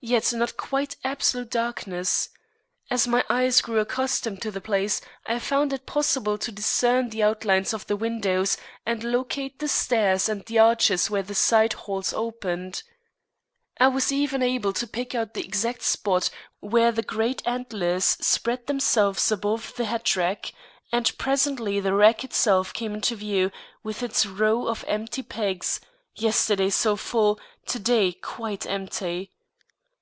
Yet 0.00 0.32
not 0.32 0.56
quite 0.56 0.94
absolute 1.02 1.50
darkness. 1.50 2.28
As 2.88 3.08
my 3.08 3.24
eyes 3.28 3.60
grew 3.60 3.80
accustomed 3.80 4.40
to 4.42 4.52
the 4.52 4.60
place, 4.60 5.00
I 5.26 5.40
found 5.40 5.72
it 5.72 5.86
possible 5.86 6.38
to 6.38 6.52
discern 6.52 7.08
the 7.10 7.24
outlines 7.24 7.74
of 7.74 7.84
the 7.88 7.96
windows 7.96 8.56
and 8.86 9.02
locate 9.02 9.58
the 9.58 9.66
stairs 9.66 10.28
and 10.28 10.44
the 10.44 10.56
arches 10.60 11.10
where 11.10 11.24
the 11.24 11.34
side 11.34 11.72
halls 11.72 12.12
opened. 12.12 12.84
I 13.80 13.88
was 13.88 14.12
even 14.12 14.40
able 14.40 14.72
to 14.74 14.86
pick 14.86 15.16
out 15.16 15.34
the 15.34 15.44
exact 15.44 15.82
spot 15.82 16.30
where 16.60 16.92
the 16.92 17.02
great 17.02 17.42
antlers 17.44 18.04
spread 18.04 18.68
themselves 18.68 19.32
above 19.32 19.74
the 19.74 19.86
hatrack, 19.86 20.52
and 20.92 21.10
presently 21.18 21.80
the 21.80 21.92
rack 21.92 22.22
itself 22.22 22.72
came 22.72 22.94
into 22.94 23.16
view, 23.16 23.50
with 23.82 24.04
its 24.04 24.24
row 24.26 24.68
of 24.68 24.84
empty 24.86 25.24
pegs, 25.24 25.80
yesterday 26.14 26.70
so 26.70 26.94
full, 26.94 27.40
to 27.66 27.80
day 27.80 28.12
quite 28.12 28.64
empty. 28.64 29.32